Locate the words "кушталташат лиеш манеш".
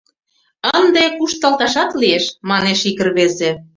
1.17-2.79